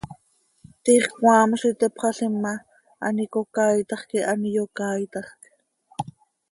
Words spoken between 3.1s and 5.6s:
icocaaitax quih an iyocaaitajc.